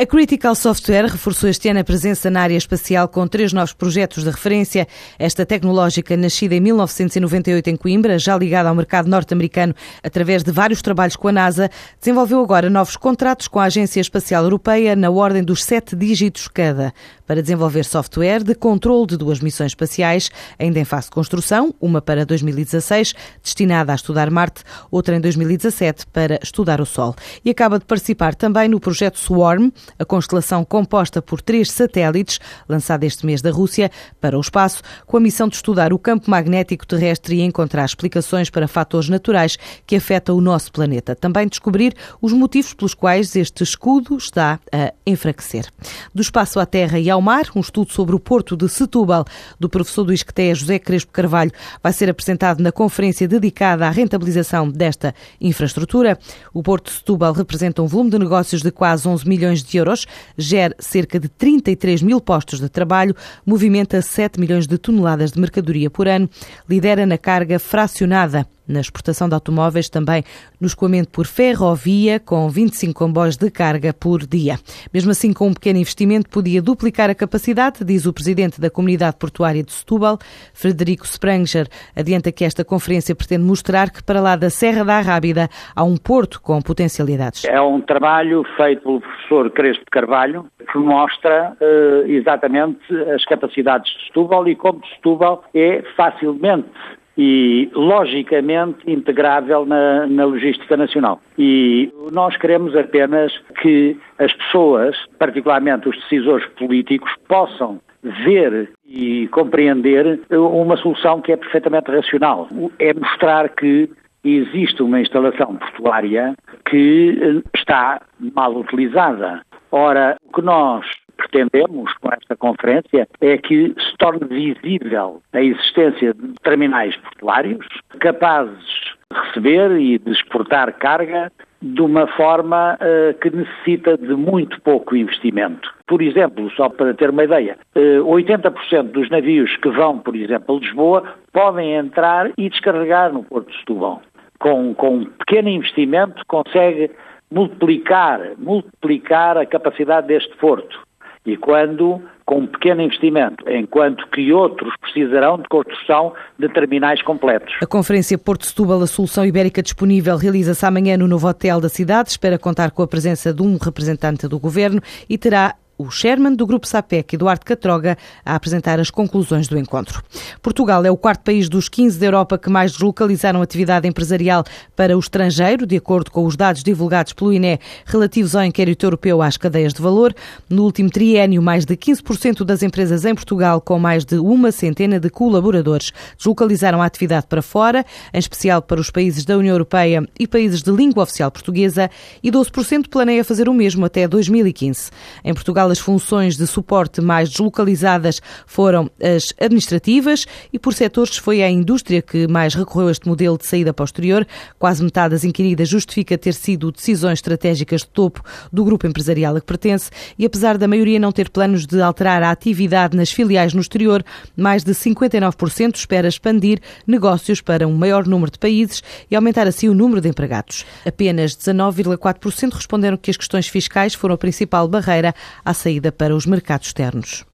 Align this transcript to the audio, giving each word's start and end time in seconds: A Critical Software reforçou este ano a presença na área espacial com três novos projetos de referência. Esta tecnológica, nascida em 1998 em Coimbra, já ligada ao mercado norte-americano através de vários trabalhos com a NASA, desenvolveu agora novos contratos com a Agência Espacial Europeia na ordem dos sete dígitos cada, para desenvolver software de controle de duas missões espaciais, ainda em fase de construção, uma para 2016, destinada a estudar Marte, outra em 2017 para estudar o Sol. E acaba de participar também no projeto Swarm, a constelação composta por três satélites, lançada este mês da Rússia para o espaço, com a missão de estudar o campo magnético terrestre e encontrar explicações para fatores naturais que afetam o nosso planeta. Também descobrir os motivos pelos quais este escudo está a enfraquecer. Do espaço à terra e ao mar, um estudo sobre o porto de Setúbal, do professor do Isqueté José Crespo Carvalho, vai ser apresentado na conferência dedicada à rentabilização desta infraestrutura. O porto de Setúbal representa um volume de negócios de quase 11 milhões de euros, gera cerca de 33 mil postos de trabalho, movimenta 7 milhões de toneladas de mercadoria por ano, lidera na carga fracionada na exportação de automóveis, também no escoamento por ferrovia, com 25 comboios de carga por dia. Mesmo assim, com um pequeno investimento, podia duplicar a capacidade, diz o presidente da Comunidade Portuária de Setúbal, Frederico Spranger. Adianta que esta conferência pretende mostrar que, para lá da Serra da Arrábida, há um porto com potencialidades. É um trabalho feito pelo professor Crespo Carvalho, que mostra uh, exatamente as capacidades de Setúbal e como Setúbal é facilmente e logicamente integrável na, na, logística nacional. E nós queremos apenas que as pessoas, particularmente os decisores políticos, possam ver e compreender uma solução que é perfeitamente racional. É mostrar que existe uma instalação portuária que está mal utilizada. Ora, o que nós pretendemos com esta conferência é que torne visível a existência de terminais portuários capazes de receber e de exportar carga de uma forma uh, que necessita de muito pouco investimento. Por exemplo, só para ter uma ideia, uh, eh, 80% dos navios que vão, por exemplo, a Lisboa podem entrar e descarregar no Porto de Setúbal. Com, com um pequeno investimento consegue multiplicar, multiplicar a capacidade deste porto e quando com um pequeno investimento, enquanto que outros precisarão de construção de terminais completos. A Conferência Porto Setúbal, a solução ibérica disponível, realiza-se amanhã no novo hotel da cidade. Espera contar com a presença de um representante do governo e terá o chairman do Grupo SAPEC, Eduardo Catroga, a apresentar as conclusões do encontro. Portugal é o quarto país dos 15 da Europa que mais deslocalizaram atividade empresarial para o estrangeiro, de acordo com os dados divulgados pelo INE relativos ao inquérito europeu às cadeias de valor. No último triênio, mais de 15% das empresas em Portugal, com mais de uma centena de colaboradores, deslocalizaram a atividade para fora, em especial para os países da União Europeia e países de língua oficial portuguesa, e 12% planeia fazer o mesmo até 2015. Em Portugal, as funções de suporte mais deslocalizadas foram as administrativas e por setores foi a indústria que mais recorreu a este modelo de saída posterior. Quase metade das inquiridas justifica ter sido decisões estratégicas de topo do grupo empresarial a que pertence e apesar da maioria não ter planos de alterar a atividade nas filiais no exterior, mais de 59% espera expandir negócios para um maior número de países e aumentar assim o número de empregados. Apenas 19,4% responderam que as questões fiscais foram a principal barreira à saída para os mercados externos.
A 0.00 0.06
Critical 0.06 0.54
Software 0.54 1.10
reforçou 1.10 1.50
este 1.50 1.68
ano 1.68 1.80
a 1.80 1.84
presença 1.84 2.30
na 2.30 2.40
área 2.40 2.56
espacial 2.56 3.06
com 3.06 3.26
três 3.28 3.52
novos 3.52 3.74
projetos 3.74 4.24
de 4.24 4.30
referência. 4.30 4.88
Esta 5.18 5.44
tecnológica, 5.44 6.16
nascida 6.16 6.54
em 6.54 6.60
1998 6.60 7.68
em 7.68 7.76
Coimbra, 7.76 8.18
já 8.18 8.34
ligada 8.34 8.70
ao 8.70 8.74
mercado 8.74 9.10
norte-americano 9.10 9.74
através 10.02 10.42
de 10.42 10.50
vários 10.50 10.80
trabalhos 10.80 11.16
com 11.16 11.28
a 11.28 11.32
NASA, 11.32 11.70
desenvolveu 12.00 12.40
agora 12.40 12.70
novos 12.70 12.96
contratos 12.96 13.46
com 13.46 13.58
a 13.58 13.64
Agência 13.64 14.00
Espacial 14.00 14.42
Europeia 14.42 14.96
na 14.96 15.10
ordem 15.10 15.44
dos 15.44 15.62
sete 15.62 15.94
dígitos 15.94 16.48
cada, 16.48 16.94
para 17.30 17.42
desenvolver 17.42 17.84
software 17.84 18.42
de 18.42 18.56
controle 18.56 19.06
de 19.06 19.16
duas 19.16 19.38
missões 19.38 19.70
espaciais, 19.70 20.32
ainda 20.58 20.80
em 20.80 20.84
fase 20.84 21.04
de 21.04 21.12
construção, 21.12 21.72
uma 21.80 22.02
para 22.02 22.26
2016, 22.26 23.14
destinada 23.40 23.92
a 23.92 23.94
estudar 23.94 24.28
Marte, 24.32 24.64
outra 24.90 25.14
em 25.14 25.20
2017 25.20 26.08
para 26.08 26.40
estudar 26.42 26.80
o 26.80 26.84
Sol. 26.84 27.14
E 27.44 27.50
acaba 27.50 27.78
de 27.78 27.84
participar 27.84 28.34
também 28.34 28.68
no 28.68 28.80
projeto 28.80 29.16
Swarm, 29.16 29.70
a 29.96 30.04
constelação 30.04 30.64
composta 30.64 31.22
por 31.22 31.40
três 31.40 31.70
satélites, 31.70 32.40
lançada 32.68 33.06
este 33.06 33.24
mês 33.24 33.40
da 33.40 33.52
Rússia 33.52 33.92
para 34.20 34.36
o 34.36 34.40
espaço, 34.40 34.82
com 35.06 35.16
a 35.16 35.20
missão 35.20 35.46
de 35.46 35.54
estudar 35.54 35.92
o 35.92 36.00
campo 36.00 36.28
magnético 36.28 36.84
terrestre 36.84 37.36
e 37.36 37.42
encontrar 37.42 37.84
explicações 37.84 38.50
para 38.50 38.66
fatores 38.66 39.08
naturais 39.08 39.56
que 39.86 39.94
afetam 39.94 40.36
o 40.36 40.40
nosso 40.40 40.72
planeta. 40.72 41.14
Também 41.14 41.46
descobrir 41.46 41.94
os 42.20 42.32
motivos 42.32 42.74
pelos 42.74 42.92
quais 42.92 43.36
este 43.36 43.62
escudo 43.62 44.16
está 44.16 44.58
a 44.72 44.92
enfraquecer. 45.06 45.68
Do 46.12 46.22
espaço 46.22 46.58
à 46.58 46.66
terra 46.66 46.98
e 46.98 47.08
ao 47.08 47.19
mar, 47.22 47.44
um 47.54 47.60
estudo 47.60 47.92
sobre 47.92 48.14
o 48.14 48.20
porto 48.20 48.56
de 48.56 48.68
Setúbal, 48.68 49.24
do 49.58 49.68
professor 49.68 50.04
do 50.04 50.12
Isqueté 50.12 50.54
José 50.54 50.78
Crespo 50.78 51.12
Carvalho, 51.12 51.52
vai 51.82 51.92
ser 51.92 52.08
apresentado 52.08 52.62
na 52.62 52.72
conferência 52.72 53.26
dedicada 53.26 53.86
à 53.86 53.90
rentabilização 53.90 54.68
desta 54.68 55.14
infraestrutura. 55.40 56.18
O 56.52 56.62
porto 56.62 56.86
de 56.90 56.98
Setúbal 56.98 57.32
representa 57.32 57.82
um 57.82 57.86
volume 57.86 58.10
de 58.10 58.18
negócios 58.18 58.62
de 58.62 58.70
quase 58.70 59.06
11 59.08 59.28
milhões 59.28 59.62
de 59.62 59.76
euros, 59.76 60.06
gera 60.36 60.74
cerca 60.78 61.18
de 61.18 61.28
33 61.28 62.02
mil 62.02 62.20
postos 62.20 62.60
de 62.60 62.68
trabalho, 62.68 63.14
movimenta 63.44 64.00
7 64.00 64.38
milhões 64.38 64.66
de 64.66 64.78
toneladas 64.78 65.32
de 65.32 65.40
mercadoria 65.40 65.90
por 65.90 66.08
ano, 66.08 66.28
lidera 66.68 67.06
na 67.06 67.18
carga 67.18 67.58
fracionada 67.58 68.46
na 68.70 68.80
exportação 68.80 69.28
de 69.28 69.34
automóveis, 69.34 69.88
também 69.88 70.22
no 70.60 70.66
escoamento 70.66 71.10
por 71.10 71.26
ferrovia, 71.26 72.20
com 72.20 72.48
25 72.48 72.94
comboios 72.94 73.36
de 73.36 73.50
carga 73.50 73.92
por 73.92 74.26
dia. 74.26 74.56
Mesmo 74.92 75.10
assim, 75.10 75.32
com 75.32 75.48
um 75.48 75.54
pequeno 75.54 75.78
investimento, 75.78 76.30
podia 76.30 76.62
duplicar 76.62 77.10
a 77.10 77.14
capacidade, 77.14 77.84
diz 77.84 78.06
o 78.06 78.12
presidente 78.12 78.60
da 78.60 78.70
Comunidade 78.70 79.16
Portuária 79.16 79.62
de 79.62 79.72
Setúbal, 79.72 80.18
Frederico 80.54 81.06
Spranger. 81.06 81.66
Adianta 81.96 82.30
que 82.30 82.44
esta 82.44 82.64
conferência 82.64 83.14
pretende 83.14 83.44
mostrar 83.44 83.90
que, 83.90 84.02
para 84.02 84.20
lá 84.20 84.36
da 84.36 84.50
Serra 84.50 84.84
da 84.84 84.96
Arrábida, 84.96 85.48
há 85.74 85.82
um 85.82 85.96
porto 85.96 86.40
com 86.40 86.60
potencialidades. 86.62 87.44
É 87.44 87.60
um 87.60 87.80
trabalho 87.80 88.44
feito 88.56 88.82
pelo 88.82 89.00
professor 89.00 89.50
Crespo 89.50 89.84
Carvalho, 89.90 90.46
que 90.70 90.78
mostra 90.78 91.56
uh, 91.60 92.10
exatamente 92.10 92.80
as 93.14 93.24
capacidades 93.24 93.90
de 93.92 94.06
Setúbal 94.06 94.48
e 94.48 94.56
como 94.56 94.80
Setúbal 94.94 95.44
é 95.54 95.82
facilmente 95.96 96.68
e 97.16 97.70
logicamente 97.74 98.78
integrável 98.90 99.66
na, 99.66 100.06
na, 100.06 100.24
logística 100.24 100.76
nacional. 100.76 101.20
E 101.38 101.92
nós 102.12 102.36
queremos 102.36 102.74
apenas 102.76 103.36
que 103.60 103.96
as 104.18 104.32
pessoas, 104.32 104.96
particularmente 105.18 105.88
os 105.88 105.96
decisores 105.96 106.46
políticos, 106.58 107.10
possam 107.28 107.80
ver 108.02 108.70
e 108.86 109.28
compreender 109.28 110.20
uma 110.30 110.76
solução 110.76 111.20
que 111.20 111.32
é 111.32 111.36
perfeitamente 111.36 111.90
racional. 111.90 112.48
É 112.78 112.94
mostrar 112.94 113.48
que 113.50 113.90
existe 114.24 114.82
uma 114.82 115.00
instalação 115.00 115.56
portuária 115.56 116.34
que 116.64 117.42
está 117.54 118.00
mal 118.34 118.56
utilizada. 118.56 119.42
Ora, 119.70 120.16
o 120.24 120.32
que 120.32 120.42
nós 120.42 120.86
pretendemos 121.16 121.92
com 121.94 122.12
esta 122.12 122.36
conferência 122.36 123.06
é 123.20 123.36
que 123.38 123.74
torne 124.00 124.26
visível 124.28 125.22
a 125.32 125.40
existência 125.40 126.12
de 126.14 126.34
terminais 126.42 126.96
portuários 126.96 127.64
capazes 128.00 128.64
de 129.12 129.20
receber 129.20 129.70
e 129.78 129.98
de 129.98 130.10
exportar 130.10 130.72
carga 130.78 131.30
de 131.62 131.82
uma 131.82 132.06
forma 132.06 132.78
uh, 132.80 133.18
que 133.20 133.28
necessita 133.28 133.98
de 133.98 134.14
muito 134.14 134.58
pouco 134.62 134.96
investimento. 134.96 135.68
Por 135.86 136.00
exemplo, 136.00 136.50
só 136.52 136.70
para 136.70 136.94
ter 136.94 137.10
uma 137.10 137.24
ideia, 137.24 137.58
uh, 137.76 137.78
eh, 137.78 138.22
80% 138.24 138.84
dos 138.92 139.10
navios 139.10 139.54
que 139.58 139.68
vão, 139.68 139.98
por 139.98 140.16
exemplo, 140.16 140.56
a 140.56 140.58
Lisboa 140.58 141.04
podem 141.32 141.74
entrar 141.74 142.30
e 142.38 142.48
descarregar 142.48 143.12
no 143.12 143.24
Porto 143.24 143.50
de 143.50 143.58
Setúbal. 143.58 144.00
Com, 144.38 144.74
com 144.74 144.96
um 144.96 145.04
pequeno 145.04 145.50
investimento 145.50 146.22
consegue 146.26 146.90
multiplicar, 147.30 148.20
multiplicar 148.38 149.36
a 149.36 149.44
capacidade 149.44 150.06
deste 150.06 150.34
porto 150.38 150.80
e 151.26 151.36
quando 151.36 152.02
com 152.30 152.42
um 152.42 152.46
pequeno 152.46 152.80
investimento, 152.80 153.44
enquanto 153.50 154.06
que 154.10 154.32
outros 154.32 154.72
precisarão 154.80 155.36
de 155.36 155.48
construção 155.48 156.12
de 156.38 156.48
terminais 156.48 157.02
completos. 157.02 157.52
A 157.60 157.66
Conferência 157.66 158.16
Porto 158.16 158.46
Setúbal, 158.46 158.80
a 158.80 158.86
solução 158.86 159.26
ibérica 159.26 159.60
disponível, 159.60 160.16
realiza-se 160.16 160.64
amanhã 160.64 160.96
no 160.96 161.08
novo 161.08 161.26
hotel 161.26 161.60
da 161.60 161.68
cidade. 161.68 162.10
Espera 162.10 162.38
contar 162.38 162.70
com 162.70 162.84
a 162.84 162.86
presença 162.86 163.34
de 163.34 163.42
um 163.42 163.58
representante 163.60 164.28
do 164.28 164.38
governo 164.38 164.80
e 165.08 165.18
terá 165.18 165.56
o 165.80 165.90
chairman 165.90 166.34
do 166.34 166.46
Grupo 166.46 166.66
SAPEC, 166.66 167.14
Eduardo 167.14 167.44
Catroga, 167.44 167.96
a 168.24 168.34
apresentar 168.34 168.78
as 168.78 168.90
conclusões 168.90 169.48
do 169.48 169.58
encontro. 169.58 170.02
Portugal 170.42 170.84
é 170.84 170.90
o 170.90 170.96
quarto 170.96 171.22
país 171.22 171.48
dos 171.48 171.70
15 171.70 171.98
da 171.98 172.06
Europa 172.06 172.36
que 172.36 172.50
mais 172.50 172.72
deslocalizaram 172.72 173.40
atividade 173.40 173.88
empresarial 173.88 174.44
para 174.76 174.94
o 174.94 175.00
estrangeiro, 175.00 175.66
de 175.66 175.76
acordo 175.76 176.10
com 176.10 176.26
os 176.26 176.36
dados 176.36 176.62
divulgados 176.62 177.14
pelo 177.14 177.32
INE 177.32 177.58
relativos 177.86 178.36
ao 178.36 178.44
inquérito 178.44 178.84
europeu 178.84 179.22
às 179.22 179.38
cadeias 179.38 179.72
de 179.72 179.80
valor. 179.80 180.14
No 180.50 180.64
último 180.64 180.90
triênio, 180.90 181.40
mais 181.40 181.64
de 181.64 181.74
15% 181.76 182.44
das 182.44 182.62
empresas 182.62 183.06
em 183.06 183.14
Portugal, 183.14 183.58
com 183.60 183.78
mais 183.78 184.04
de 184.04 184.16
uma 184.16 184.52
centena 184.52 185.00
de 185.00 185.08
colaboradores, 185.08 185.92
deslocalizaram 186.18 186.82
a 186.82 186.84
atividade 186.84 187.26
para 187.26 187.40
fora, 187.40 187.86
em 188.12 188.18
especial 188.18 188.60
para 188.60 188.80
os 188.80 188.90
países 188.90 189.24
da 189.24 189.38
União 189.38 189.54
Europeia 189.54 190.06
e 190.18 190.26
países 190.26 190.62
de 190.62 190.70
língua 190.70 191.04
oficial 191.04 191.30
portuguesa, 191.30 191.90
e 192.22 192.30
12% 192.30 192.88
planeia 192.88 193.24
fazer 193.24 193.48
o 193.48 193.54
mesmo 193.54 193.86
até 193.86 194.06
2015. 194.06 194.90
Em 195.24 195.32
Portugal, 195.70 195.72
as 195.72 195.78
funções 195.78 196.36
de 196.36 196.46
suporte 196.46 197.00
mais 197.00 197.30
deslocalizadas 197.30 198.20
foram 198.46 198.90
as 199.00 199.32
administrativas 199.40 200.26
e 200.52 200.58
por 200.58 200.74
setores 200.74 201.16
foi 201.16 201.42
a 201.42 201.50
indústria 201.50 202.02
que 202.02 202.26
mais 202.26 202.54
recorreu 202.54 202.88
a 202.88 202.90
este 202.90 203.08
modelo 203.08 203.38
de 203.38 203.46
saída 203.46 203.72
posterior. 203.72 204.26
Quase 204.58 204.82
metade 204.82 205.10
das 205.10 205.24
inquiridas 205.24 205.68
justifica 205.68 206.18
ter 206.18 206.34
sido 206.34 206.72
decisões 206.72 207.18
estratégicas 207.18 207.82
de 207.82 207.88
topo 207.88 208.22
do 208.52 208.64
grupo 208.64 208.86
empresarial 208.86 209.36
a 209.36 209.40
que 209.40 209.46
pertence 209.46 209.90
e 210.18 210.26
apesar 210.26 210.58
da 210.58 210.68
maioria 210.68 210.98
não 210.98 211.12
ter 211.12 211.30
planos 211.30 211.66
de 211.66 211.80
alterar 211.80 212.22
a 212.22 212.30
atividade 212.30 212.96
nas 212.96 213.10
filiais 213.10 213.54
no 213.54 213.60
exterior, 213.60 214.04
mais 214.36 214.64
de 214.64 214.72
59% 214.72 215.76
espera 215.76 216.08
expandir 216.08 216.60
negócios 216.86 217.40
para 217.40 217.66
um 217.66 217.74
maior 217.74 218.06
número 218.06 218.30
de 218.30 218.38
países 218.38 218.82
e 219.10 219.16
aumentar 219.16 219.46
assim 219.46 219.68
o 219.68 219.74
número 219.74 220.00
de 220.00 220.08
empregados. 220.08 220.64
Apenas 220.84 221.36
19,4% 221.36 222.54
responderam 222.54 222.96
que 222.96 223.10
as 223.10 223.16
questões 223.16 223.46
fiscais 223.48 223.94
foram 223.94 224.14
a 224.14 224.18
principal 224.18 224.66
barreira 224.68 225.14
à 225.44 225.52
saída 225.60 225.92
para 225.92 226.16
os 226.16 226.26
mercados 226.26 226.68
externos. 226.68 227.24